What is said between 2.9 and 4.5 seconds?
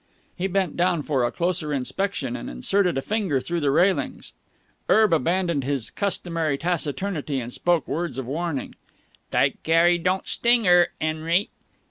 a finger through the railings.